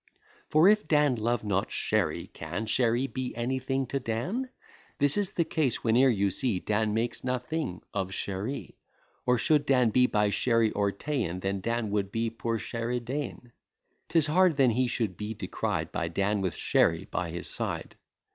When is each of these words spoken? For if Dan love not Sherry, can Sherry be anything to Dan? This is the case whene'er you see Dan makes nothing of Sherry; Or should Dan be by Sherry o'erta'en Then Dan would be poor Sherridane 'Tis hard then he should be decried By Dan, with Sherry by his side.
For 0.49 0.67
if 0.67 0.87
Dan 0.87 1.13
love 1.17 1.43
not 1.43 1.71
Sherry, 1.71 2.25
can 2.33 2.65
Sherry 2.65 3.05
be 3.05 3.35
anything 3.35 3.85
to 3.85 3.99
Dan? 3.99 4.49
This 4.97 5.15
is 5.15 5.33
the 5.33 5.43
case 5.45 5.75
whene'er 5.83 6.09
you 6.09 6.31
see 6.31 6.59
Dan 6.59 6.95
makes 6.95 7.23
nothing 7.23 7.83
of 7.93 8.11
Sherry; 8.11 8.75
Or 9.27 9.37
should 9.37 9.63
Dan 9.63 9.91
be 9.91 10.07
by 10.07 10.31
Sherry 10.31 10.71
o'erta'en 10.75 11.41
Then 11.41 11.61
Dan 11.61 11.91
would 11.91 12.11
be 12.11 12.31
poor 12.31 12.57
Sherridane 12.57 13.51
'Tis 14.09 14.25
hard 14.25 14.55
then 14.55 14.71
he 14.71 14.87
should 14.87 15.17
be 15.17 15.35
decried 15.35 15.91
By 15.91 16.07
Dan, 16.07 16.41
with 16.41 16.55
Sherry 16.55 17.05
by 17.11 17.29
his 17.29 17.47
side. 17.47 17.95